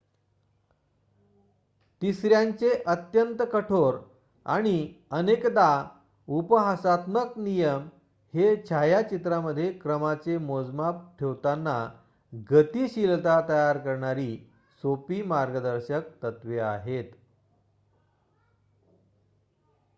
[2.01, 3.97] तिसऱ्यांचे अत्यंत-कठोर
[4.45, 4.77] आणि
[5.11, 7.87] अनेकदा-उपहासात्मक नियम
[8.33, 11.77] हे छायाचित्रामध्ये क्रमाचे मोजमाप ठेवताना
[12.49, 14.35] गतिशीलता तयार करणारी
[14.83, 17.11] सोपी मार्गदर्शक तत्त्वे आहेत